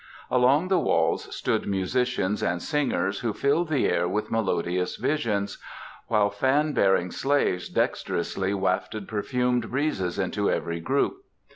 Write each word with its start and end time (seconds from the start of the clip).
Along 0.31 0.69
the 0.69 0.79
walls 0.79 1.27
stood 1.35 1.67
musicians 1.67 2.41
and 2.41 2.59
singers 2.59 3.19
who 3.19 3.33
filled 3.33 3.69
the 3.69 3.85
air 3.87 4.07
with 4.07 4.31
melodious 4.31 4.95
visions, 4.95 5.59
while 6.07 6.31
fan 6.31 6.73
bearing 6.73 7.11
slaves 7.11 7.69
dexterously 7.69 8.51
wafted 8.51 9.07
perfumed 9.07 9.69
breezes 9.69 10.17
into 10.17 10.49
every 10.49 10.79
group. 10.79 11.17